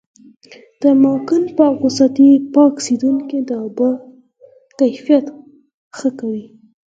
[0.81, 3.89] دا اماکن پاک وساتي، پاک سیندونه د اوبو
[4.77, 5.25] کیفیت
[5.97, 6.45] ښه کوي.